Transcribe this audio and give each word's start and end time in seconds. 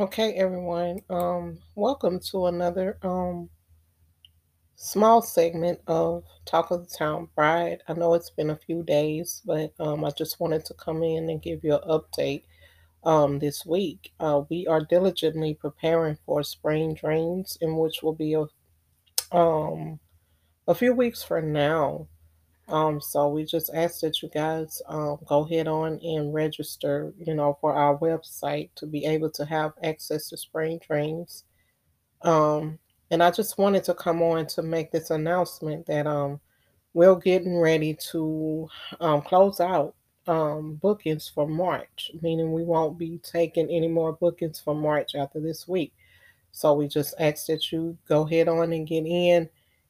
Okay, 0.00 0.32
everyone. 0.32 1.00
Um, 1.10 1.58
welcome 1.74 2.20
to 2.30 2.46
another 2.46 2.96
um 3.02 3.50
small 4.74 5.20
segment 5.20 5.78
of 5.86 6.24
Talk 6.46 6.70
of 6.70 6.88
the 6.88 6.96
Town 6.96 7.28
Bride. 7.36 7.82
I 7.86 7.92
know 7.92 8.14
it's 8.14 8.30
been 8.30 8.48
a 8.48 8.56
few 8.56 8.82
days, 8.82 9.42
but 9.44 9.74
um, 9.78 10.02
I 10.06 10.10
just 10.16 10.40
wanted 10.40 10.64
to 10.64 10.74
come 10.74 11.02
in 11.02 11.28
and 11.28 11.42
give 11.42 11.62
you 11.62 11.74
an 11.74 11.86
update. 11.86 12.44
Um, 13.04 13.40
this 13.40 13.66
week, 13.66 14.14
uh, 14.20 14.44
we 14.48 14.66
are 14.66 14.80
diligently 14.80 15.52
preparing 15.52 16.16
for 16.24 16.42
spring 16.44 16.94
dreams, 16.94 17.58
in 17.60 17.76
which 17.76 18.02
will 18.02 18.14
be 18.14 18.32
a 18.32 18.46
um 19.36 20.00
a 20.66 20.74
few 20.74 20.94
weeks 20.94 21.22
from 21.22 21.52
now. 21.52 22.08
Um, 22.70 23.00
so 23.00 23.28
we 23.28 23.44
just 23.44 23.70
ask 23.74 24.00
that 24.00 24.22
you 24.22 24.28
guys 24.30 24.82
um, 24.88 25.18
go 25.26 25.44
ahead 25.44 25.68
on 25.68 25.98
and 26.02 26.32
register, 26.34 27.12
you 27.18 27.34
know, 27.34 27.58
for 27.60 27.74
our 27.74 27.98
website 27.98 28.70
to 28.76 28.86
be 28.86 29.04
able 29.06 29.30
to 29.32 29.44
have 29.46 29.72
access 29.84 30.28
to 30.30 30.36
spring 30.36 30.80
dreams 30.86 31.44
Um, 32.22 32.78
and 33.10 33.22
I 33.22 33.30
just 33.30 33.58
wanted 33.58 33.84
to 33.84 33.94
come 33.94 34.22
on 34.22 34.46
to 34.48 34.62
make 34.62 34.90
this 34.92 35.10
announcement 35.10 35.86
that 35.86 36.06
um, 36.06 36.40
we're 36.94 37.16
getting 37.16 37.58
ready 37.58 37.96
to 38.12 38.68
um, 39.00 39.22
close 39.22 39.60
out 39.60 39.94
um, 40.26 40.76
bookings 40.76 41.28
for 41.28 41.46
March, 41.48 42.10
meaning 42.22 42.52
we 42.52 42.64
won't 42.64 42.98
be 42.98 43.18
taking 43.22 43.68
any 43.70 43.88
more 43.88 44.12
bookings 44.14 44.60
for 44.60 44.74
March 44.74 45.14
after 45.14 45.40
this 45.40 45.66
week. 45.68 45.92
So 46.52 46.74
we 46.74 46.88
just 46.88 47.14
ask 47.20 47.46
that 47.46 47.72
you 47.72 47.98
go 48.08 48.26
ahead 48.26 48.48
on 48.48 48.72
and 48.72 48.86
get 48.86 49.06
in 49.06 49.48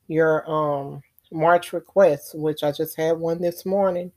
your 0.08 0.48
um, 0.50 1.02
March 1.30 1.72
requests, 1.72 2.34
which 2.34 2.62
I 2.62 2.72
just 2.72 2.96
had 2.96 3.18
one 3.18 3.40
this 3.40 3.64
morning. 3.64 4.12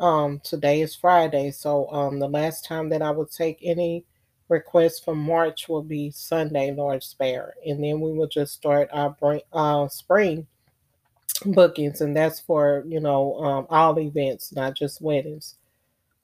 Um, 0.00 0.40
today 0.44 0.80
is 0.80 0.94
Friday, 0.94 1.50
so 1.50 1.90
um, 1.90 2.20
the 2.20 2.28
last 2.28 2.64
time 2.64 2.88
that 2.90 3.02
I 3.02 3.10
would 3.10 3.30
take 3.30 3.58
any 3.62 4.04
requests 4.48 5.00
for 5.00 5.14
March 5.14 5.68
will 5.68 5.82
be 5.82 6.10
Sunday, 6.10 6.72
Lord 6.72 7.02
spare, 7.02 7.54
and 7.66 7.82
then 7.82 8.00
we 8.00 8.12
will 8.12 8.28
just 8.28 8.54
start 8.54 8.88
our 8.92 9.10
bring, 9.10 9.40
uh, 9.52 9.88
spring 9.88 10.46
bookings, 11.46 12.00
and 12.00 12.16
that's 12.16 12.40
for 12.40 12.84
you 12.86 13.00
know 13.00 13.34
um, 13.38 13.66
all 13.70 13.98
events, 13.98 14.52
not 14.52 14.74
just 14.74 15.02
weddings. 15.02 15.56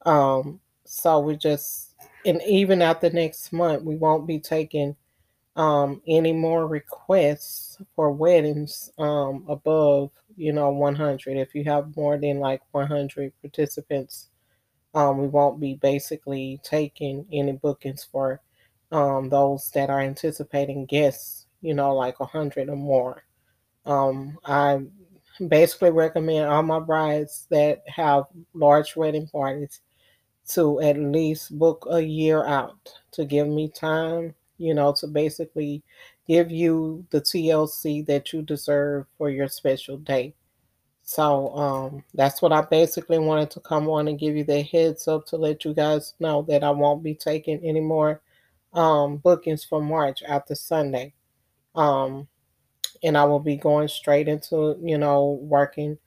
Um, 0.05 0.59
so 0.85 1.19
we 1.19 1.35
just 1.35 1.95
and 2.25 2.41
even 2.47 2.81
after 2.81 3.09
next 3.09 3.51
month, 3.53 3.83
we 3.83 3.95
won't 3.95 4.27
be 4.27 4.39
taking 4.39 4.95
um, 5.55 6.01
any 6.07 6.33
more 6.33 6.67
requests 6.67 7.77
for 7.95 8.11
weddings 8.11 8.91
um, 8.97 9.45
above 9.47 10.11
you 10.37 10.53
know 10.53 10.69
100. 10.71 11.37
If 11.37 11.55
you 11.55 11.63
have 11.65 11.95
more 11.95 12.17
than 12.17 12.39
like 12.39 12.61
100 12.71 13.33
participants 13.41 14.29
um, 14.95 15.17
we 15.17 15.27
won't 15.27 15.59
be 15.59 15.75
basically 15.75 16.59
taking 16.63 17.25
any 17.31 17.51
bookings 17.51 18.05
for 18.09 18.41
um, 18.93 19.29
those 19.29 19.69
that 19.71 19.89
are 19.89 19.99
anticipating 19.99 20.85
guests, 20.85 21.47
you 21.61 21.73
know, 21.73 21.93
like 21.93 22.15
a 22.21 22.25
hundred 22.25 22.69
or 22.69 22.77
more. 22.77 23.23
Um, 23.85 24.37
I 24.45 24.79
basically 25.49 25.91
recommend 25.91 26.45
all 26.45 26.63
my 26.63 26.79
brides 26.79 27.45
that 27.51 27.83
have 27.87 28.23
large 28.53 28.95
wedding 28.95 29.27
parties 29.27 29.81
to 30.47 30.79
at 30.79 30.97
least 30.97 31.59
book 31.59 31.85
a 31.91 31.99
year 31.99 32.45
out 32.45 32.89
to 33.11 33.25
give 33.25 33.49
me 33.49 33.67
time, 33.69 34.33
you 34.57 34.73
know, 34.73 34.93
to 34.99 35.07
basically 35.07 35.83
give 36.27 36.51
you 36.51 37.05
the 37.11 37.21
TLC 37.21 38.05
that 38.07 38.33
you 38.33 38.41
deserve 38.41 39.05
for 39.17 39.29
your 39.29 39.47
special 39.47 39.97
day. 39.97 40.33
So 41.03 41.55
um, 41.55 42.03
that's 42.15 42.41
what 42.41 42.51
I 42.51 42.61
basically 42.61 43.19
wanted 43.19 43.51
to 43.51 43.59
come 43.59 43.87
on 43.89 44.07
and 44.07 44.19
give 44.19 44.35
you 44.35 44.43
the 44.43 44.63
heads 44.63 45.07
up 45.07 45.27
to 45.27 45.37
let 45.37 45.63
you 45.63 45.73
guys 45.73 46.15
know 46.19 46.41
that 46.49 46.63
I 46.63 46.71
won't 46.71 47.03
be 47.03 47.13
taking 47.13 47.63
any 47.63 47.79
more 47.79 48.21
um, 48.73 49.17
bookings 49.17 49.63
for 49.63 49.81
March 49.81 50.23
after 50.27 50.55
Sunday. 50.55 51.13
Um, 51.75 52.27
and 53.03 53.17
I 53.17 53.23
will 53.25 53.39
be 53.39 53.55
going 53.55 53.87
straight 53.87 54.27
into, 54.27 54.77
you 54.81 54.97
know, 54.97 55.39
working 55.43 55.99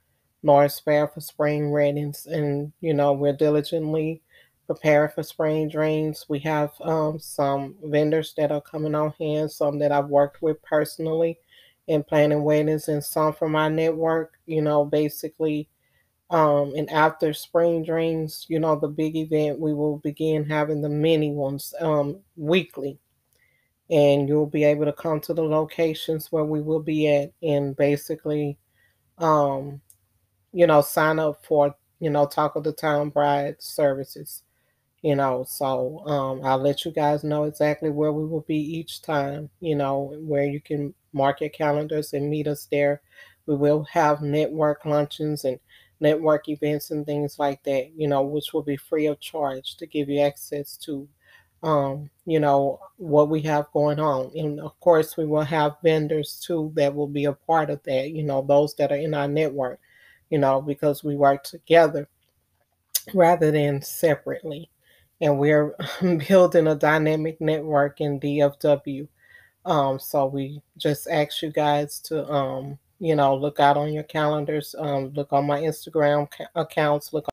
North 0.43 0.73
spare 0.73 1.07
for 1.07 1.21
spring 1.21 1.71
readings. 1.71 2.27
And, 2.27 2.73
you 2.81 2.93
know, 2.93 3.13
we're 3.13 3.33
diligently 3.33 4.23
preparing 4.69 5.11
for 5.11 5.25
spring 5.25 5.69
dreams. 5.69 6.27
We 6.29 6.39
have 6.41 6.73
um, 6.83 7.19
some 7.19 7.77
vendors 7.83 8.35
that 8.37 8.53
are 8.53 8.61
coming 8.61 8.95
on 8.95 9.15
hand, 9.19 9.51
some 9.51 9.81
that 9.81 9.93
I've 9.93 10.09
worked 10.09 10.43
with 10.43 10.63
personally 10.63 11.41
in 11.89 12.05
planning 12.05 12.45
weddings, 12.45 12.89
and 12.89 13.03
some 13.05 13.33
from 13.33 13.53
my 13.53 13.69
network, 13.69 14.35
you 14.47 14.63
know, 14.63 14.85
basically. 14.85 15.69
Um, 16.31 16.75
and 16.77 16.91
after 16.91 17.33
spring 17.35 17.85
dreams, 17.85 18.47
you 18.49 18.61
know, 18.61 18.77
the 18.79 18.89
big 18.89 19.17
event, 19.17 19.61
we 19.61 19.75
will 19.75 19.99
begin 19.99 20.45
having 20.45 20.83
the 20.83 20.91
mini 20.91 21.33
ones 21.33 21.75
um, 21.81 22.21
weekly 22.37 23.01
and 23.91 24.29
you'll 24.29 24.47
be 24.47 24.65
able 24.65 24.85
to 24.85 24.93
come 24.93 25.21
to 25.21 25.35
the 25.35 25.43
locations 25.43 26.31
where 26.31 26.45
we 26.45 26.61
will 26.61 26.81
be 26.81 27.09
at 27.09 27.33
and 27.43 27.77
basically 27.77 28.59
um 29.19 29.81
you 30.53 30.67
know 30.67 30.81
sign 30.81 31.19
up 31.19 31.45
for 31.45 31.75
you 32.01 32.11
know 32.11 32.27
talk 32.27 32.57
of 32.57 32.65
the 32.65 32.73
town 32.73 33.11
bride 33.11 33.57
services 33.61 34.43
you 35.03 35.15
know 35.15 35.45
so 35.47 36.01
um 36.07 36.41
i'll 36.45 36.59
let 36.59 36.85
you 36.85 36.91
guys 36.91 37.23
know 37.25 37.45
exactly 37.45 37.91
where 37.91 38.13
we 38.13 38.25
will 38.25 38.43
be 38.43 38.57
each 38.57 39.01
time 39.03 39.49
you 39.61 39.75
know 39.77 40.15
where 40.21 40.45
you 40.45 40.61
can 40.61 40.93
mark 41.13 41.41
your 41.41 41.51
calendars 41.51 42.13
and 42.13 42.29
meet 42.29 42.47
us 42.49 42.67
there 42.71 43.01
we 43.47 43.55
will 43.55 43.85
have 43.85 44.23
network 44.23 44.85
luncheons 44.85 45.45
and 45.45 45.59
network 46.01 46.49
events 46.49 46.91
and 46.91 47.07
things 47.07 47.39
like 47.39 47.63
that 47.65 47.91
you 47.97 48.09
know 48.09 48.23
which 48.23 48.53
will 48.53 48.63
be 48.63 48.77
free 48.77 49.07
of 49.07 49.19
charge 49.21 49.77
to 49.77 49.87
give 49.87 50.09
you 50.09 50.21
access 50.21 50.77
to 50.77 51.09
um, 51.63 52.09
you 52.25 52.39
know, 52.39 52.79
what 52.99 53.29
we 53.29 53.43
have 53.43 53.67
going 53.73 53.99
on. 53.99 54.31
And 54.37 54.61
of 54.61 54.79
course, 54.81 55.17
we 55.17 55.27
will 55.27 55.43
have 55.43 55.77
vendors 55.83 56.41
too 56.47 56.73
that 56.77 56.95
will 56.95 57.09
be 57.09 57.25
a 57.25 57.33
part 57.33 57.69
of 57.71 57.83
that, 57.83 58.11
you 58.11 58.23
know, 58.23 58.43
those 58.43 58.75
that 58.77 58.93
are 58.93 58.97
in 58.97 59.15
our 59.15 59.27
network, 59.27 59.81
you 60.31 60.39
know, 60.39 60.61
because 60.61 61.03
we 61.03 61.17
work 61.17 61.43
together 61.43 62.09
rather 63.15 63.51
than 63.51 63.83
separately. 63.83 64.71
And 65.21 65.39
we're 65.39 65.75
building 66.29 66.69
a 66.69 66.75
dynamic 66.75 67.41
network 67.41 68.01
in 68.01 68.21
DFW. 68.21 69.09
Um, 69.65 69.99
so 69.99 70.27
we 70.27 70.63
just 70.77 71.09
ask 71.09 71.43
you 71.43 71.51
guys 71.51 72.01
to, 72.01 72.27
um, 72.31 72.79
you 73.01 73.15
know, 73.15 73.37
look 73.37 73.61
out 73.61 73.77
on 73.77 73.93
your 73.93 74.05
calendars, 74.05 74.75
um, 74.79 75.13
look 75.15 75.33
on 75.33 75.47
my 75.47 75.61
Instagram 75.61 76.31
ca- 76.31 76.47
accounts, 76.55 77.13
look 77.13 77.27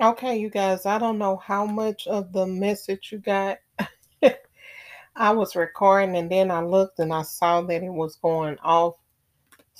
Okay, 0.00 0.38
you 0.38 0.48
guys, 0.48 0.86
I 0.86 0.98
don't 0.98 1.18
know 1.18 1.38
how 1.38 1.66
much 1.66 2.06
of 2.06 2.32
the 2.32 2.46
message 2.46 3.10
you 3.10 3.18
got. 3.18 3.58
I 5.16 5.32
was 5.32 5.56
recording 5.56 6.16
and 6.16 6.30
then 6.30 6.52
I 6.52 6.62
looked 6.62 7.00
and 7.00 7.12
I 7.12 7.22
saw 7.22 7.62
that 7.62 7.82
it 7.82 7.92
was 7.92 8.14
going 8.14 8.58
off. 8.62 8.94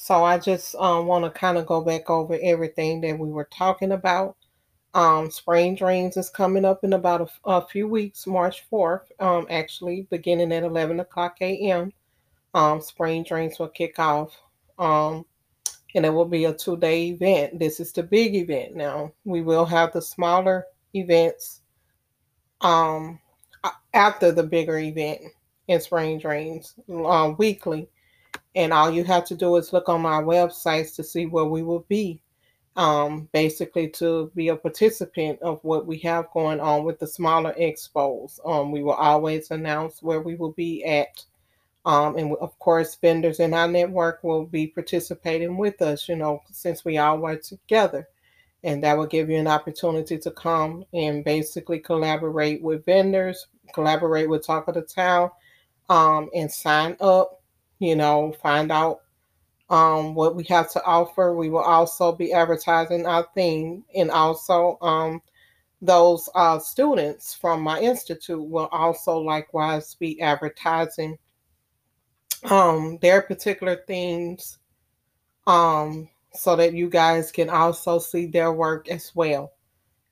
So 0.00 0.22
I 0.22 0.38
just 0.38 0.76
um, 0.76 1.06
want 1.06 1.24
to 1.24 1.30
kind 1.36 1.58
of 1.58 1.66
go 1.66 1.80
back 1.80 2.08
over 2.08 2.38
everything 2.40 3.00
that 3.00 3.18
we 3.18 3.30
were 3.30 3.48
talking 3.52 3.90
about. 3.90 4.36
Um, 4.94 5.28
Spring 5.28 5.74
Dreams 5.74 6.16
is 6.16 6.30
coming 6.30 6.64
up 6.64 6.84
in 6.84 6.92
about 6.92 7.22
a, 7.22 7.50
a 7.50 7.66
few 7.66 7.88
weeks, 7.88 8.24
March 8.24 8.64
4th, 8.70 9.02
um, 9.18 9.48
actually, 9.50 10.06
beginning 10.08 10.52
at 10.52 10.62
11 10.62 11.00
o'clock 11.00 11.38
a.m. 11.40 11.92
Um, 12.54 12.80
Spring 12.80 13.24
Dreams 13.24 13.58
will 13.58 13.68
kick 13.68 13.98
off. 13.98 14.40
Um, 14.78 15.26
and 15.96 16.06
it 16.06 16.10
will 16.10 16.24
be 16.24 16.44
a 16.44 16.54
two 16.54 16.76
day 16.76 17.08
event. 17.08 17.58
This 17.58 17.80
is 17.80 17.92
the 17.92 18.04
big 18.04 18.36
event 18.36 18.76
now. 18.76 19.12
We 19.24 19.42
will 19.42 19.66
have 19.66 19.92
the 19.92 20.00
smaller 20.00 20.64
events 20.94 21.62
um, 22.60 23.18
after 23.92 24.30
the 24.30 24.44
bigger 24.44 24.78
event 24.78 25.22
in 25.66 25.80
Spring 25.80 26.20
Dreams 26.20 26.76
uh, 26.88 27.34
weekly. 27.36 27.88
And 28.58 28.74
all 28.74 28.90
you 28.90 29.04
have 29.04 29.24
to 29.26 29.34
do 29.34 29.56
is 29.56 29.72
look 29.72 29.88
on 29.88 30.02
my 30.02 30.20
websites 30.20 30.94
to 30.96 31.02
see 31.02 31.24
where 31.24 31.46
we 31.46 31.62
will 31.62 31.86
be. 31.88 32.20
Um, 32.76 33.28
basically, 33.32 33.88
to 33.90 34.30
be 34.36 34.48
a 34.48 34.56
participant 34.56 35.40
of 35.40 35.64
what 35.64 35.86
we 35.86 35.98
have 36.00 36.30
going 36.32 36.60
on 36.60 36.84
with 36.84 36.98
the 36.98 37.06
smaller 37.06 37.54
expos. 37.58 38.38
Um, 38.44 38.70
we 38.70 38.82
will 38.82 38.92
always 38.92 39.50
announce 39.50 40.02
where 40.02 40.20
we 40.20 40.36
will 40.36 40.52
be 40.52 40.84
at 40.84 41.24
um, 41.88 42.18
and 42.18 42.36
of 42.36 42.58
course, 42.58 42.96
vendors 42.96 43.40
in 43.40 43.54
our 43.54 43.66
network 43.66 44.22
will 44.22 44.44
be 44.44 44.66
participating 44.66 45.56
with 45.56 45.80
us, 45.80 46.06
you 46.06 46.16
know, 46.16 46.42
since 46.50 46.84
we 46.84 46.98
all 46.98 47.16
work 47.16 47.42
together. 47.42 48.08
And 48.62 48.84
that 48.84 48.98
will 48.98 49.06
give 49.06 49.30
you 49.30 49.38
an 49.38 49.46
opportunity 49.46 50.18
to 50.18 50.30
come 50.30 50.84
and 50.92 51.24
basically 51.24 51.78
collaborate 51.78 52.60
with 52.62 52.84
vendors, 52.84 53.46
collaborate 53.72 54.28
with 54.28 54.44
Talk 54.44 54.68
of 54.68 54.74
the 54.74 54.82
Town, 54.82 55.30
um, 55.88 56.28
and 56.34 56.52
sign 56.52 56.94
up, 57.00 57.37
you 57.78 57.96
know, 57.96 58.32
find 58.42 58.70
out 58.72 59.02
um, 59.70 60.14
what 60.14 60.34
we 60.36 60.44
have 60.44 60.70
to 60.72 60.84
offer. 60.84 61.34
We 61.34 61.50
will 61.50 61.62
also 61.62 62.12
be 62.12 62.32
advertising 62.32 63.06
our 63.06 63.26
theme 63.34 63.84
and 63.94 64.10
also 64.10 64.78
um, 64.80 65.22
those 65.82 66.28
uh, 66.34 66.58
students 66.58 67.34
from 67.34 67.62
my 67.62 67.80
institute 67.80 68.42
will 68.42 68.68
also 68.72 69.18
likewise 69.18 69.94
be 69.94 70.20
advertising 70.20 71.18
um 72.44 72.98
their 73.02 73.20
particular 73.22 73.82
themes 73.88 74.58
um 75.48 76.08
so 76.32 76.54
that 76.54 76.72
you 76.72 76.88
guys 76.88 77.32
can 77.32 77.50
also 77.50 77.98
see 77.98 78.26
their 78.26 78.52
work 78.52 78.88
as 78.88 79.12
well 79.14 79.52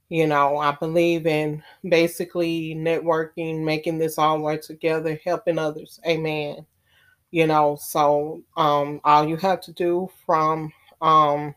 You 0.08 0.26
know, 0.28 0.58
I 0.58 0.72
believe 0.72 1.26
in 1.26 1.62
basically 1.88 2.74
networking, 2.76 3.64
making 3.64 3.98
this 3.98 4.18
all 4.18 4.40
work 4.40 4.62
together, 4.62 5.20
helping 5.24 5.58
others. 5.58 6.00
Amen. 6.06 6.66
You 7.36 7.46
know, 7.46 7.76
so 7.78 8.40
um 8.56 8.98
all 9.04 9.28
you 9.28 9.36
have 9.36 9.60
to 9.60 9.72
do 9.74 10.08
from 10.24 10.72
um 11.02 11.54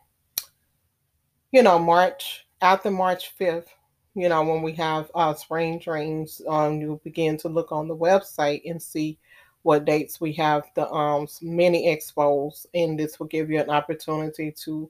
you 1.54 1.64
know, 1.64 1.80
March 1.80 2.46
after 2.62 2.92
March 2.92 3.32
5th, 3.40 3.70
you 4.14 4.28
know, 4.28 4.44
when 4.44 4.62
we 4.62 4.74
have 4.74 5.10
uh, 5.16 5.34
spring 5.34 5.80
dreams, 5.80 6.42
um, 6.50 6.82
you 6.82 7.00
begin 7.06 7.38
to 7.38 7.48
look 7.48 7.72
on 7.72 7.88
the 7.88 7.96
website 7.96 8.70
and 8.70 8.82
see 8.82 9.18
what 9.62 9.86
dates 9.86 10.20
we 10.20 10.34
have 10.34 10.66
the 10.76 10.86
um 10.92 11.26
mini 11.42 11.88
expos, 11.88 12.66
and 12.74 13.00
this 13.00 13.18
will 13.18 13.28
give 13.28 13.50
you 13.50 13.62
an 13.62 13.70
opportunity 13.70 14.52
to, 14.52 14.90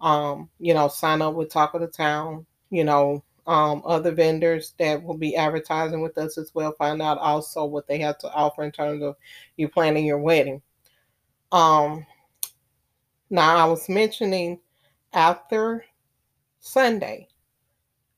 um, 0.00 0.48
you 0.60 0.72
know, 0.72 0.86
sign 0.86 1.20
up 1.20 1.34
with 1.34 1.50
Talk 1.50 1.74
of 1.74 1.80
the 1.80 1.88
Town, 1.88 2.46
you 2.70 2.84
know, 2.84 3.24
um, 3.48 3.82
other 3.86 4.12
vendors 4.12 4.74
that 4.78 5.02
will 5.02 5.16
be 5.16 5.34
advertising 5.34 6.02
with 6.02 6.18
us 6.18 6.36
as 6.36 6.54
well. 6.54 6.72
Find 6.72 7.00
out 7.00 7.16
also 7.18 7.64
what 7.64 7.88
they 7.88 7.98
have 7.98 8.18
to 8.18 8.32
offer 8.32 8.62
in 8.62 8.70
terms 8.70 9.02
of 9.02 9.16
you 9.56 9.68
planning 9.68 10.04
your 10.04 10.18
wedding. 10.18 10.60
Um, 11.50 12.06
now 13.30 13.56
I 13.56 13.64
was 13.64 13.88
mentioning 13.88 14.60
after 15.14 15.84
Sunday. 16.60 17.28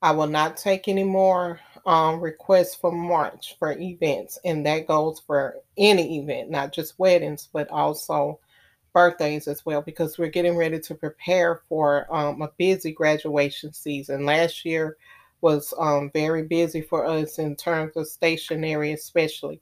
I 0.02 0.10
will 0.10 0.26
not 0.26 0.56
take 0.56 0.88
any 0.88 1.04
more 1.04 1.60
um, 1.86 2.20
requests 2.20 2.74
for 2.74 2.90
March 2.90 3.56
for 3.58 3.78
events, 3.78 4.36
and 4.44 4.66
that 4.66 4.88
goes 4.88 5.20
for 5.20 5.58
any 5.78 6.18
event, 6.18 6.50
not 6.50 6.72
just 6.72 6.98
weddings, 6.98 7.48
but 7.52 7.68
also 7.70 8.40
birthdays 8.92 9.46
as 9.46 9.64
well, 9.64 9.80
because 9.80 10.18
we're 10.18 10.26
getting 10.26 10.56
ready 10.56 10.80
to 10.80 10.94
prepare 10.96 11.60
for 11.68 12.12
um, 12.12 12.42
a 12.42 12.50
busy 12.56 12.90
graduation 12.90 13.72
season. 13.72 14.26
Last 14.26 14.64
year 14.64 14.96
was 15.40 15.72
um, 15.78 16.10
very 16.12 16.42
busy 16.44 16.80
for 16.80 17.06
us 17.06 17.38
in 17.38 17.56
terms 17.56 17.96
of 17.96 18.06
stationery, 18.06 18.92
especially. 18.92 19.60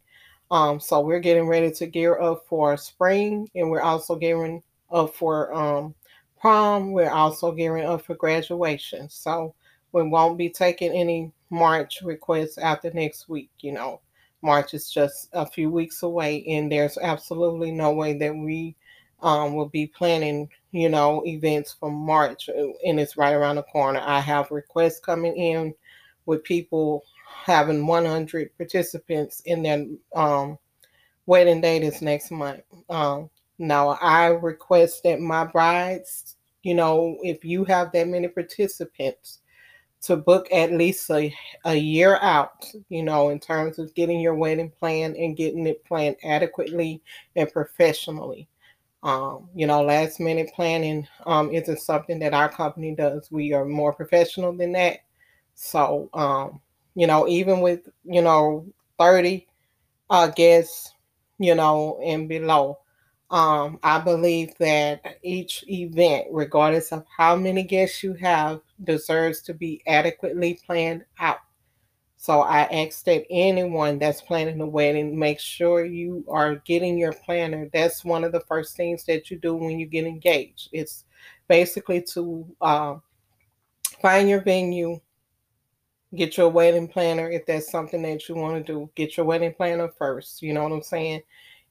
Um, 0.51 0.81
so 0.81 1.01
we're 1.01 1.21
getting 1.21 1.47
ready 1.47 1.71
to 1.73 1.87
gear 1.87 2.21
up 2.21 2.45
for 2.49 2.77
spring, 2.77 3.49
and 3.55 3.71
we're 3.71 3.83
also 3.83 4.17
gearing 4.17 4.63
up 4.91 5.15
for 5.15 5.53
um, 5.53 5.95
prom. 6.41 6.93
We're 6.93 7.11
also 7.11 7.53
gearing 7.53 7.85
up 7.85 8.03
for 8.03 8.15
graduation. 8.15 9.09
So 9.11 9.55
we 9.93 10.03
won't 10.03 10.39
be 10.39 10.49
taking 10.49 10.93
any 10.93 11.33
March 11.51 12.01
requests 12.03 12.59
after 12.59 12.91
next 12.93 13.29
week. 13.29 13.51
You 13.61 13.73
know, 13.73 14.01
March 14.43 14.75
is 14.75 14.91
just 14.91 15.29
a 15.33 15.45
few 15.45 15.71
weeks 15.71 16.03
away, 16.03 16.45
and 16.47 16.71
there's 16.71 16.99
absolutely 16.99 17.71
no 17.73 17.93
way 17.93 18.17
that 18.19 18.35
we 18.35 18.75
um, 19.21 19.55
will 19.55 19.69
be 19.69 19.87
planning, 19.87 20.49
you 20.73 20.89
know, 20.89 21.23
events 21.27 21.75
for 21.79 21.91
March, 21.91 22.49
uh, 22.49 22.69
and 22.87 23.01
it's 23.01 23.17
right 23.17 23.33
around 23.33 23.57
the 23.57 23.63
corner. 23.63 24.01
I 24.03 24.21
have 24.21 24.51
requests 24.51 25.01
coming 25.01 25.37
in 25.37 25.75
with 26.27 26.45
people 26.45 27.05
having 27.45 27.87
100 27.87 28.57
participants 28.57 29.41
in 29.47 29.63
their 29.63 29.87
um, 30.15 30.59
wedding 31.27 31.61
date 31.61 31.83
is 31.83 32.03
next 32.03 32.31
month. 32.31 32.61
Um, 32.91 33.31
now, 33.59 33.91
I 34.01 34.27
request 34.27 35.03
that 35.05 35.21
my 35.21 35.45
brides, 35.45 36.37
you 36.63 36.75
know, 36.75 37.19
if 37.23 37.45
you 37.45 37.65
have 37.65 37.93
that 37.93 38.09
many 38.09 38.29
participants, 38.29 39.41
to 40.01 40.17
book 40.17 40.49
at 40.53 40.73
least 40.73 41.11
a, 41.11 41.35
a 41.65 41.75
year 41.75 42.19
out, 42.23 42.65
you 42.89 43.03
know, 43.03 43.31
in 43.31 43.41
terms 43.41 43.79
of 43.79 43.95
getting 43.95 44.21
your 44.21 44.35
wedding 44.35 44.71
plan 44.71 45.17
and 45.17 45.37
getting 45.37 45.67
it 45.67 45.85
planned 45.85 46.17
adequately 46.23 47.03
and 47.35 47.53
professionally. 47.53 48.49
Um, 49.03 49.49
you 49.55 49.67
know, 49.67 49.83
last 49.83 50.19
minute 50.19 50.51
planning 50.55 51.07
um, 51.27 51.53
isn't 51.53 51.81
something 51.81 52.19
that 52.19 52.35
our 52.35 52.49
company 52.49 52.95
does. 52.95 53.31
We 53.31 53.53
are 53.53 53.65
more 53.65 53.93
professional 53.93 54.53
than 54.53 54.73
that. 54.73 55.01
So, 55.55 56.11
um, 56.15 56.61
you 56.95 57.07
know, 57.07 57.29
even 57.29 57.61
with, 57.61 57.89
you 58.05 58.23
know, 58.23 58.67
30 58.99 59.47
uh, 60.11 60.29
guests, 60.29 60.95
you 61.39 61.55
know, 61.55 62.01
and 62.05 62.29
below, 62.29 62.79
um, 63.31 63.79
I 63.83 64.01
believe 64.01 64.55
that 64.59 65.03
each 65.23 65.65
event, 65.69 66.29
regardless 66.33 66.93
of 66.93 67.05
how 67.17 67.37
many 67.37 67.63
guests 67.63 68.03
you 68.03 68.15
have, 68.15 68.61
deserves 68.83 69.43
to 69.43 69.55
be 69.55 69.83
adequately 69.87 70.59
planned 70.67 71.05
out. 71.21 71.39
So 72.21 72.41
I 72.41 72.63
ask 72.65 73.05
that 73.05 73.25
anyone 73.31 74.01
that's 74.01 74.21
planning 74.21 74.61
a 74.61 74.67
wedding, 74.67 75.17
make 75.17 75.39
sure 75.39 75.85
you 75.85 76.25
are 76.29 76.57
getting 76.57 76.99
your 76.99 77.13
planner. 77.13 77.71
That's 77.73 78.05
one 78.05 78.25
of 78.25 78.33
the 78.33 78.41
first 78.41 78.77
things 78.77 79.05
that 79.05 79.31
you 79.31 79.39
do 79.39 79.55
when 79.55 79.79
you 79.79 79.87
get 79.87 80.05
engaged. 80.05 80.69
It's 80.73 81.05
basically 81.47 82.03
to 82.15 82.45
uh, 82.61 82.97
find 84.03 84.29
your 84.29 84.41
venue, 84.41 85.01
get 86.17 86.37
your 86.37 86.49
wedding 86.49 86.89
planner 86.89 87.31
if 87.31 87.47
that's 87.47 87.71
something 87.71 88.03
that 88.03 88.29
you 88.29 88.35
want 88.35 88.67
to 88.67 88.73
do. 88.73 88.91
Get 88.97 89.17
your 89.17 89.25
wedding 89.25 89.55
planner 89.55 89.89
first. 89.97 90.43
You 90.43 90.55
know 90.55 90.65
what 90.65 90.73
I'm 90.73 90.83
saying? 90.83 91.23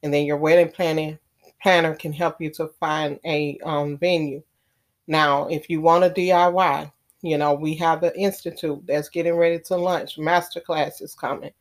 And 0.02 0.14
then 0.14 0.26
your 0.26 0.38
wedding 0.38 0.72
planning 0.72 1.20
planner 1.62 1.94
can 1.94 2.14
help 2.14 2.40
you 2.40 2.52
to 2.52 2.70
find 2.80 3.20
a 3.26 3.60
um, 3.66 3.98
venue. 3.98 4.42
Now, 5.08 5.50
if 5.50 5.70
you 5.70 5.82
want 5.82 6.06
a 6.06 6.10
DIY, 6.10 6.90
you 7.22 7.38
know, 7.38 7.54
we 7.54 7.75
have 7.75 8.02
the 8.02 8.18
institute 8.18 8.84
that's 8.88 9.10
getting 9.10 9.36
ready 9.36 9.60
to 9.60 9.75
launch. 9.75 10.18
Masterclass 10.18 11.02
is 11.02 11.16
coming. 11.16 11.52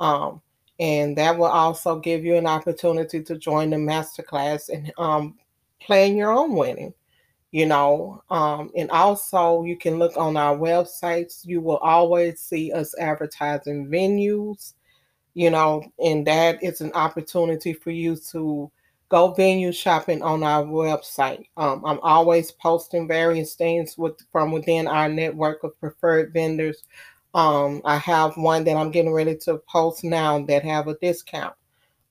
Um, 0.00 0.40
and 0.78 1.16
that 1.16 1.36
will 1.36 1.46
also 1.46 1.98
give 1.98 2.24
you 2.24 2.36
an 2.36 2.46
opportunity 2.46 3.22
to 3.22 3.38
join 3.38 3.70
the 3.70 3.76
masterclass 3.76 4.68
and 4.68 4.92
um, 4.98 5.38
plan 5.80 6.16
your 6.16 6.32
own 6.32 6.54
wedding. 6.54 6.94
You 7.50 7.66
know, 7.66 8.22
um, 8.30 8.70
and 8.74 8.90
also 8.90 9.62
you 9.64 9.76
can 9.76 9.98
look 9.98 10.16
on 10.16 10.38
our 10.38 10.56
websites. 10.56 11.44
You 11.44 11.60
will 11.60 11.76
always 11.78 12.40
see 12.40 12.72
us 12.72 12.98
advertising 12.98 13.88
venues, 13.88 14.72
you 15.34 15.50
know, 15.50 15.84
and 16.02 16.26
that 16.26 16.62
is 16.62 16.80
an 16.80 16.92
opportunity 16.94 17.74
for 17.74 17.90
you 17.90 18.16
to 18.30 18.70
go 19.12 19.30
venue 19.34 19.70
shopping 19.72 20.22
on 20.22 20.42
our 20.42 20.64
website. 20.64 21.46
Um, 21.58 21.84
I'm 21.84 22.00
always 22.00 22.50
posting 22.50 23.06
various 23.06 23.54
things 23.54 23.98
with 23.98 24.14
from 24.32 24.50
within 24.50 24.88
our 24.88 25.06
network 25.06 25.62
of 25.64 25.78
preferred 25.78 26.32
vendors. 26.32 26.84
Um, 27.34 27.82
I 27.84 27.98
have 27.98 28.38
one 28.38 28.64
that 28.64 28.74
I'm 28.74 28.90
getting 28.90 29.12
ready 29.12 29.36
to 29.42 29.58
post 29.70 30.02
now 30.02 30.42
that 30.46 30.64
have 30.64 30.88
a 30.88 30.96
discount. 30.96 31.54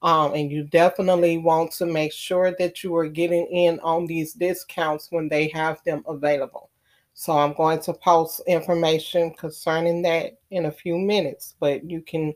Um, 0.03 0.35
and 0.35 0.51
you 0.51 0.63
definitely 0.65 1.39
want 1.39 1.71
to 1.73 1.87
make 1.87 2.13
sure 2.13 2.53
that 2.59 2.83
you 2.83 2.95
are 2.95 3.07
getting 3.07 3.47
in 3.47 3.79
on 3.79 4.05
these 4.05 4.33
discounts 4.33 5.07
when 5.09 5.27
they 5.27 5.47
have 5.47 5.83
them 5.83 6.03
available. 6.07 6.69
So 7.15 7.33
I'm 7.33 7.53
going 7.53 7.79
to 7.81 7.93
post 7.93 8.41
information 8.47 9.31
concerning 9.31 10.03
that 10.03 10.37
in 10.51 10.67
a 10.67 10.71
few 10.71 10.99
minutes, 10.99 11.55
but 11.59 11.83
you 11.83 12.01
can 12.01 12.35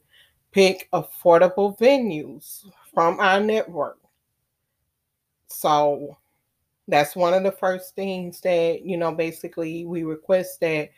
pick 0.52 0.90
affordable 0.92 1.78
venues 1.78 2.66
from 2.96 3.20
our 3.20 3.40
network 3.40 4.00
so 5.56 6.18
that's 6.88 7.16
one 7.16 7.34
of 7.34 7.44
the 7.44 7.52
first 7.52 7.96
things 7.96 8.42
that, 8.42 8.82
you 8.84 8.98
know, 8.98 9.14
basically 9.14 9.86
we 9.86 10.04
request 10.04 10.60
that 10.60 10.92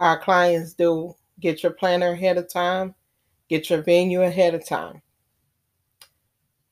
our 0.00 0.18
clients 0.18 0.72
do 0.74 1.14
get 1.40 1.62
your 1.62 1.72
planner 1.72 2.10
ahead 2.10 2.38
of 2.38 2.48
time, 2.48 2.94
get 3.48 3.68
your 3.68 3.82
venue 3.82 4.22
ahead 4.22 4.54
of 4.54 4.66
time. 4.66 5.02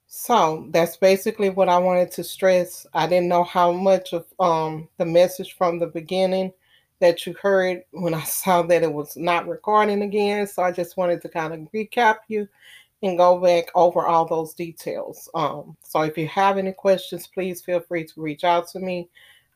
So 0.06 0.68
that's 0.70 0.96
basically 0.96 1.50
what 1.50 1.68
I 1.68 1.78
wanted 1.78 2.10
to 2.12 2.24
stress. 2.24 2.86
I 2.94 3.06
didn't 3.06 3.28
know 3.28 3.44
how 3.44 3.72
much 3.72 4.12
of 4.12 4.26
um, 4.38 4.88
the 4.98 5.06
message 5.06 5.54
from 5.54 5.78
the 5.78 5.86
beginning 5.86 6.52
that 7.00 7.26
you 7.26 7.34
heard 7.42 7.82
when 7.90 8.14
I 8.14 8.22
saw 8.24 8.62
that 8.62 8.82
it 8.82 8.92
was 8.92 9.16
not 9.16 9.48
recording 9.48 10.02
again. 10.02 10.46
So 10.46 10.62
I 10.62 10.70
just 10.70 10.96
wanted 10.96 11.20
to 11.22 11.28
kind 11.28 11.52
of 11.52 11.60
recap 11.72 12.18
you 12.28 12.48
and 13.02 13.18
go 13.18 13.38
back 13.38 13.66
over 13.74 14.06
all 14.06 14.24
those 14.24 14.54
details. 14.54 15.28
Um, 15.34 15.76
so 15.82 16.02
if 16.02 16.16
you 16.16 16.28
have 16.28 16.58
any 16.58 16.72
questions, 16.72 17.26
please 17.26 17.60
feel 17.60 17.80
free 17.80 18.04
to 18.04 18.20
reach 18.20 18.44
out 18.44 18.68
to 18.68 18.78
me. 18.78 19.08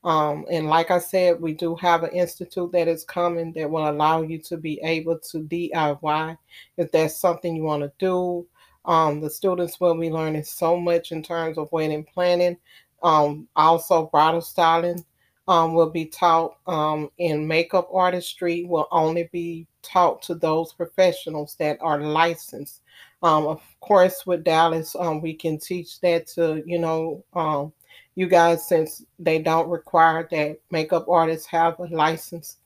Um, 0.05 0.47
and 0.51 0.69
like 0.69 0.91
I 0.91 0.99
said, 0.99 1.41
we 1.41 1.53
do 1.53 1.75
have 1.77 2.03
an 2.03 2.11
institute 2.11 2.71
that 2.73 2.89
is 2.89 3.05
coming 3.05 3.53
that 3.53 3.71
will 3.71 3.89
allow 3.89 4.23
you 4.23 4.39
to 4.43 4.57
be 4.57 4.81
able 4.83 5.19
to 5.19 5.39
DIY 5.39 6.39
if 6.77 6.93
that's 6.93 7.17
something 7.17 7.57
you 7.57 7.63
want 7.63 7.83
to 7.83 7.93
do. 7.99 8.47
Um, 8.85 9.21
the 9.21 9.31
students 9.31 9.81
will 9.81 9.99
be 9.99 10.11
learning 10.11 10.45
so 10.45 10.77
much 10.77 11.11
in 11.11 11.23
terms 11.23 11.59
of 11.59 11.73
wedding 11.73 12.05
planning. 12.05 12.57
Um, 13.03 13.49
also, 13.57 14.07
bridal 14.07 14.41
styling 14.41 15.05
um, 15.49 15.75
will 15.75 15.91
be 15.91 16.07
taught, 16.07 16.57
um, 16.67 17.11
and 17.19 17.47
makeup 17.47 17.89
artistry 17.93 18.65
will 18.65 18.87
only 18.93 19.29
be 19.33 19.67
taught 19.83 20.23
to 20.23 20.35
those 20.35 20.73
professionals 20.73 21.57
that 21.59 21.79
are 21.81 22.01
licensed 22.01 22.83
um, 23.23 23.47
of 23.47 23.63
course, 23.81 24.27
with 24.27 24.45
Dallas, 24.45 24.95
um, 24.99 25.21
we 25.21 25.35
can 25.35 25.59
teach 25.59 26.01
that 26.01 26.27
to 26.29 26.63
you 26.67 26.79
know 26.79 27.25
um, 27.35 27.73
you 28.15 28.27
guys 28.27 28.69
since 28.69 29.05
they 29.19 29.39
don't 29.39 29.69
require 29.69 30.27
that 30.31 30.59
makeup 30.71 31.09
artists 31.09 31.47
have 31.47 31.79
a 31.79 31.87
license. 31.87 32.59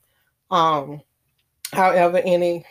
Um, 0.49 1.01
however, 1.71 2.21
any 2.25 2.65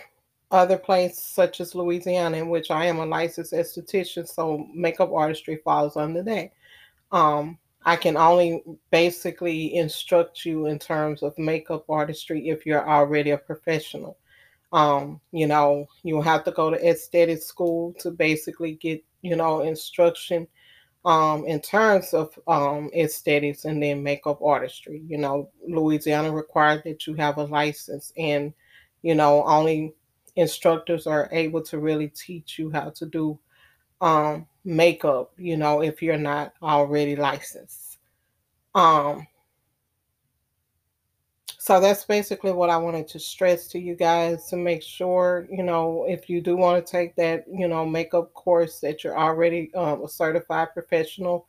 other 0.50 0.76
place 0.76 1.18
such 1.18 1.60
as 1.60 1.74
Louisiana, 1.74 2.36
in 2.36 2.48
which 2.48 2.70
I 2.70 2.86
am 2.86 2.98
a 2.98 3.06
licensed 3.06 3.52
esthetician, 3.52 4.28
so 4.28 4.66
makeup 4.74 5.12
artistry 5.12 5.60
falls 5.64 5.96
under 5.96 6.22
that. 6.24 6.52
Um, 7.12 7.58
I 7.84 7.96
can 7.96 8.16
only 8.16 8.62
basically 8.90 9.74
instruct 9.74 10.44
you 10.44 10.66
in 10.66 10.78
terms 10.78 11.22
of 11.22 11.38
makeup 11.38 11.84
artistry 11.88 12.50
if 12.50 12.66
you're 12.66 12.88
already 12.88 13.30
a 13.30 13.38
professional. 13.38 14.18
Um, 14.72 15.20
you 15.32 15.46
know, 15.46 15.86
you'll 16.04 16.22
have 16.22 16.44
to 16.44 16.52
go 16.52 16.70
to 16.70 16.88
aesthetic 16.88 17.42
school 17.42 17.94
to 18.00 18.10
basically 18.10 18.74
get, 18.74 19.04
you 19.22 19.36
know, 19.36 19.60
instruction 19.62 20.46
um 21.06 21.46
in 21.46 21.60
terms 21.60 22.12
of 22.14 22.38
um 22.46 22.90
aesthetics 22.94 23.64
and 23.64 23.82
then 23.82 24.02
makeup 24.02 24.40
artistry. 24.42 25.02
You 25.08 25.18
know, 25.18 25.50
Louisiana 25.66 26.30
requires 26.32 26.82
that 26.84 27.06
you 27.06 27.14
have 27.14 27.38
a 27.38 27.44
license 27.44 28.12
and 28.18 28.52
you 29.02 29.14
know, 29.14 29.44
only 29.44 29.94
instructors 30.36 31.06
are 31.06 31.28
able 31.32 31.62
to 31.62 31.78
really 31.78 32.08
teach 32.08 32.58
you 32.58 32.70
how 32.70 32.90
to 32.90 33.06
do 33.06 33.38
um 34.00 34.46
makeup, 34.64 35.32
you 35.38 35.56
know, 35.56 35.82
if 35.82 36.02
you're 36.02 36.18
not 36.18 36.54
already 36.62 37.16
licensed. 37.16 37.98
Um 38.74 39.26
so 41.62 41.78
that's 41.78 42.06
basically 42.06 42.52
what 42.52 42.70
I 42.70 42.78
wanted 42.78 43.06
to 43.08 43.18
stress 43.18 43.66
to 43.68 43.78
you 43.78 43.94
guys 43.94 44.46
to 44.46 44.56
make 44.56 44.82
sure, 44.82 45.46
you 45.50 45.62
know, 45.62 46.06
if 46.08 46.30
you 46.30 46.40
do 46.40 46.56
want 46.56 46.84
to 46.84 46.90
take 46.90 47.14
that, 47.16 47.44
you 47.52 47.68
know, 47.68 47.84
makeup 47.84 48.32
course 48.32 48.80
that 48.80 49.04
you're 49.04 49.18
already 49.18 49.70
um, 49.74 50.02
a 50.02 50.08
certified 50.08 50.68
professional 50.72 51.46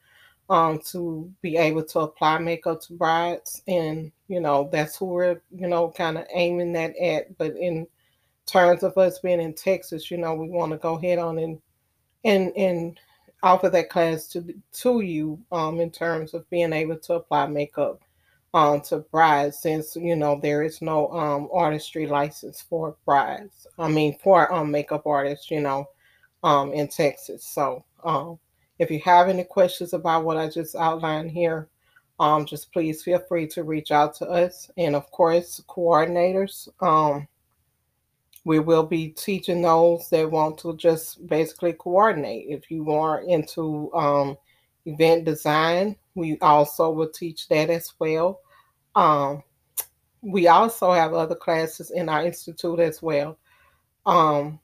um, 0.49 0.81
to 0.87 1.31
be 1.41 1.55
able 1.55 1.85
to 1.85 1.99
apply 1.99 2.39
makeup 2.39 2.81
to 2.81 2.93
brides. 2.93 3.61
And, 3.69 4.11
you 4.27 4.41
know, 4.41 4.67
that's 4.69 4.97
who 4.97 5.05
we're, 5.05 5.41
you 5.49 5.69
know, 5.69 5.93
kind 5.95 6.17
of 6.17 6.25
aiming 6.33 6.73
that 6.73 6.93
at. 6.97 7.37
But 7.37 7.55
in 7.55 7.87
terms 8.45 8.83
of 8.83 8.97
us 8.97 9.19
being 9.19 9.39
in 9.39 9.53
Texas, 9.53 10.11
you 10.11 10.17
know, 10.17 10.35
we 10.35 10.49
want 10.49 10.73
to 10.73 10.77
go 10.77 10.97
ahead 10.97 11.19
on 11.19 11.39
and, 11.39 11.61
and, 12.25 12.51
and 12.57 12.99
offer 13.43 13.69
that 13.69 13.89
class 13.89 14.27
to, 14.27 14.43
to 14.73 14.99
you 14.99 15.39
um, 15.53 15.79
in 15.79 15.89
terms 15.89 16.33
of 16.33 16.49
being 16.49 16.73
able 16.73 16.97
to 16.97 17.13
apply 17.13 17.47
makeup 17.47 18.01
um, 18.53 18.81
to 18.81 18.99
brides 19.11 19.59
since 19.59 19.95
you 19.95 20.15
know 20.15 20.39
there 20.41 20.63
is 20.63 20.81
no 20.81 21.07
um, 21.11 21.49
artistry 21.53 22.07
license 22.07 22.61
for 22.61 22.95
brides. 23.05 23.67
I 23.77 23.87
mean 23.87 24.17
for 24.21 24.51
um, 24.53 24.71
makeup 24.71 25.05
artists, 25.05 25.49
you 25.49 25.61
know, 25.61 25.85
um, 26.43 26.73
in 26.73 26.87
Texas. 26.87 27.45
So 27.45 27.83
um, 28.03 28.39
if 28.79 28.91
you 28.91 28.99
have 29.05 29.29
any 29.29 29.43
questions 29.43 29.93
about 29.93 30.25
what 30.25 30.37
I 30.37 30.49
just 30.49 30.75
outlined 30.75 31.31
here, 31.31 31.67
um, 32.19 32.45
just 32.45 32.71
please 32.71 33.03
feel 33.03 33.19
free 33.19 33.47
to 33.47 33.63
reach 33.63 33.91
out 33.91 34.13
to 34.15 34.25
us. 34.27 34.69
And 34.77 34.95
of 34.95 35.09
course, 35.11 35.63
coordinators. 35.67 36.67
Um, 36.81 37.27
we 38.43 38.59
will 38.59 38.83
be 38.83 39.09
teaching 39.09 39.61
those 39.61 40.09
that 40.09 40.29
want 40.29 40.57
to 40.59 40.75
just 40.75 41.25
basically 41.27 41.73
coordinate. 41.73 42.45
If 42.49 42.71
you 42.71 42.91
are 42.91 43.21
into 43.21 43.91
um, 43.93 44.37
event 44.85 45.25
design, 45.25 45.95
we 46.15 46.37
also 46.39 46.91
will 46.91 47.09
teach 47.09 47.47
that 47.49 47.69
as 47.69 47.93
well. 47.99 48.41
Um, 48.95 49.43
we 50.21 50.47
also 50.47 50.91
have 50.91 51.13
other 51.13 51.35
classes 51.35 51.91
in 51.91 52.09
our 52.09 52.25
institute 52.25 52.79
as 52.79 53.01
well. 53.01 53.37
Um, 54.05 54.59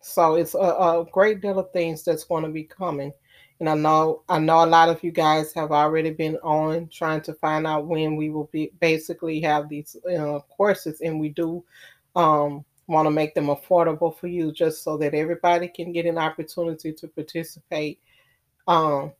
so 0.00 0.34
it's 0.34 0.54
a, 0.54 0.58
a, 0.58 1.06
great 1.12 1.40
deal 1.40 1.58
of 1.58 1.70
things 1.72 2.02
that's 2.04 2.24
going 2.24 2.42
to 2.42 2.50
be 2.50 2.64
coming. 2.64 3.12
And 3.60 3.68
I 3.68 3.74
know 3.74 4.22
I 4.28 4.40
know 4.40 4.64
a 4.64 4.66
lot 4.66 4.88
of 4.88 5.04
you 5.04 5.12
guys 5.12 5.52
have 5.52 5.70
already 5.70 6.10
been 6.10 6.36
on 6.38 6.88
trying 6.88 7.20
to 7.22 7.34
find 7.34 7.66
out 7.66 7.86
when 7.86 8.16
we 8.16 8.28
will 8.28 8.50
be 8.52 8.72
basically 8.80 9.40
have 9.42 9.68
these 9.68 9.96
uh, 10.18 10.40
courses, 10.48 11.00
and 11.00 11.20
we 11.20 11.28
do 11.28 11.62
um, 12.16 12.64
want 12.88 13.06
to 13.06 13.10
make 13.12 13.34
them 13.34 13.46
affordable 13.46 14.18
for 14.18 14.26
you, 14.26 14.50
just 14.50 14.82
so 14.82 14.96
that 14.96 15.14
everybody 15.14 15.68
can 15.68 15.92
get 15.92 16.06
an 16.06 16.18
opportunity 16.18 16.92
to 16.92 17.06
participate. 17.06 18.00
Um, 18.66 19.12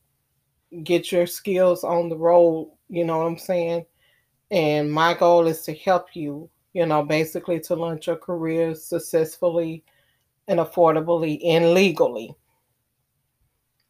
get 0.83 1.11
your 1.11 1.27
skills 1.27 1.83
on 1.83 2.09
the 2.09 2.17
road. 2.17 2.71
You 2.89 3.05
know 3.05 3.19
what 3.19 3.27
I'm 3.27 3.37
saying? 3.37 3.85
And 4.51 4.91
my 4.91 5.13
goal 5.13 5.47
is 5.47 5.61
to 5.63 5.73
help 5.73 6.15
you, 6.15 6.49
you 6.73 6.85
know, 6.85 7.03
basically 7.03 7.59
to 7.61 7.75
launch 7.75 8.07
your 8.07 8.15
career 8.15 8.75
successfully 8.75 9.83
and 10.47 10.59
affordably 10.59 11.39
and 11.45 11.73
legally. 11.73 12.35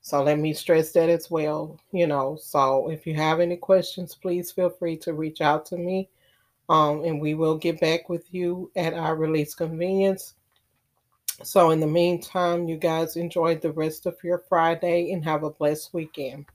So 0.02 0.22
let 0.22 0.38
me 0.38 0.54
stress 0.54 0.92
that 0.92 1.10
as 1.10 1.32
well, 1.32 1.80
you 1.94 2.08
know. 2.08 2.38
So 2.42 2.90
if 2.90 3.08
you 3.08 3.16
have 3.16 3.40
any 3.40 3.56
questions, 3.56 4.16
please 4.16 4.52
feel 4.52 4.70
free 4.70 4.98
to 4.98 5.14
reach 5.14 5.40
out 5.40 5.66
to 5.68 5.78
me. 5.78 6.10
Um, 6.70 7.04
and 7.04 7.22
we 7.22 7.36
will 7.36 7.58
get 7.58 7.80
back 7.80 8.10
with 8.10 8.34
you 8.34 8.72
at 8.76 8.94
our 8.94 9.16
release 9.16 9.56
convenience. 9.56 10.34
So 11.42 11.72
in 11.72 11.80
the 11.80 11.88
meantime, 11.88 12.68
you 12.68 12.78
guys 12.78 13.16
enjoy 13.16 13.56
the 13.56 13.72
rest 13.72 14.06
of 14.06 14.16
your 14.24 14.44
Friday 14.50 15.12
and 15.12 15.24
have 15.24 15.44
a 15.44 15.50
blessed 15.50 15.94
weekend. 15.94 16.46